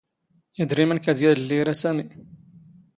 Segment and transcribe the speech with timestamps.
[0.61, 2.05] ⵉⴷⵔⵉⵎⵏ ⴽⴰ ⵢⴰⴷⵍⵍⵉ ⵉⵔⴰ ⵙⴰⵎⵉ.